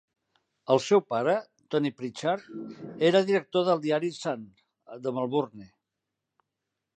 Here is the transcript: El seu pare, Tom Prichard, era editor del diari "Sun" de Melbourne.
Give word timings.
El 0.75 0.79
seu 0.85 1.01
pare, 1.13 1.35
Tom 1.75 1.87
Prichard, 1.99 2.47
era 3.09 3.21
editor 3.27 3.67
del 3.69 3.85
diari 3.85 4.11
"Sun" 4.21 4.49
de 5.05 5.15
Melbourne. 5.19 5.63